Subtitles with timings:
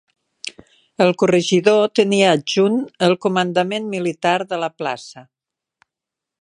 [1.05, 5.27] El corregidor tenia adjunt el comandament militar de la plaça.